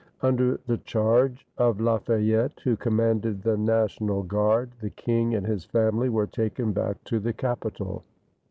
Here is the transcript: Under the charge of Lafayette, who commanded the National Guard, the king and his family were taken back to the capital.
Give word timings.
Under 0.23 0.59
the 0.65 0.79
charge 0.79 1.45
of 1.59 1.79
Lafayette, 1.79 2.61
who 2.63 2.75
commanded 2.75 3.43
the 3.43 3.55
National 3.55 4.23
Guard, 4.23 4.71
the 4.81 4.89
king 4.89 5.35
and 5.35 5.45
his 5.45 5.63
family 5.65 6.09
were 6.09 6.25
taken 6.25 6.71
back 6.73 7.03
to 7.03 7.19
the 7.19 7.33
capital. 7.33 8.03